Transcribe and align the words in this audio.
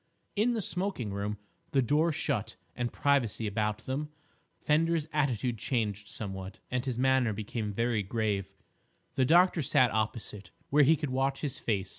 In 0.35 0.53
the 0.53 0.63
smoking 0.63 1.13
room, 1.13 1.37
the 1.73 1.81
door 1.83 2.11
shut 2.11 2.55
and 2.75 2.91
privacy 2.91 3.45
about 3.45 3.85
them, 3.85 4.09
Fender's 4.59 5.07
attitude 5.13 5.59
changed 5.59 6.07
somewhat, 6.07 6.57
and 6.71 6.83
his 6.83 6.97
manner 6.97 7.33
became 7.33 7.71
very 7.71 8.01
grave. 8.01 8.49
The 9.13 9.25
doctor 9.25 9.61
sat 9.61 9.91
opposite, 9.93 10.49
where 10.71 10.81
he 10.81 10.95
could 10.95 11.11
watch 11.11 11.41
his 11.41 11.59
face. 11.59 11.89